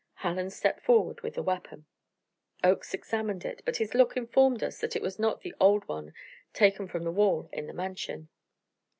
Hallen 0.23 0.49
stepped 0.49 0.81
forward 0.81 1.21
with 1.21 1.35
the 1.35 1.43
weapon. 1.43 1.85
Oakes 2.63 2.95
examined 2.95 3.45
it; 3.45 3.61
but 3.65 3.77
his 3.77 3.93
look 3.93 4.17
informed 4.17 4.63
us 4.63 4.79
that 4.81 4.95
it 4.95 5.01
was 5.03 5.19
not 5.19 5.41
the 5.41 5.53
old 5.59 5.87
one 5.87 6.15
taken 6.53 6.87
from 6.87 7.03
the 7.03 7.11
wall 7.11 7.51
in 7.53 7.67
the 7.67 7.73
Mansion. 7.73 8.27